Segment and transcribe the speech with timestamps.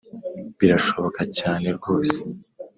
[0.59, 2.17] birashoboka cyne rwose